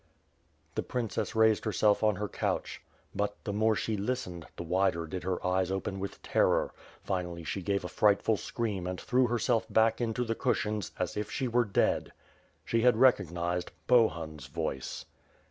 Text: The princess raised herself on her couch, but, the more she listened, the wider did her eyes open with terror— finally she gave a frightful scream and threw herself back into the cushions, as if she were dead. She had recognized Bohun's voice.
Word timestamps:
The 0.73 0.81
princess 0.81 1.35
raised 1.35 1.63
herself 1.63 2.01
on 2.01 2.15
her 2.15 2.27
couch, 2.27 2.81
but, 3.13 3.35
the 3.43 3.53
more 3.53 3.75
she 3.75 3.95
listened, 3.95 4.47
the 4.57 4.63
wider 4.63 5.05
did 5.05 5.21
her 5.21 5.45
eyes 5.45 5.69
open 5.69 5.99
with 5.99 6.23
terror— 6.23 6.73
finally 7.03 7.43
she 7.43 7.61
gave 7.61 7.85
a 7.85 7.87
frightful 7.87 8.35
scream 8.35 8.87
and 8.87 8.99
threw 8.99 9.27
herself 9.27 9.67
back 9.69 10.01
into 10.01 10.23
the 10.23 10.33
cushions, 10.33 10.91
as 10.97 11.15
if 11.15 11.29
she 11.29 11.47
were 11.47 11.65
dead. 11.65 12.13
She 12.65 12.81
had 12.81 12.97
recognized 12.97 13.69
Bohun's 13.85 14.47
voice. 14.47 15.05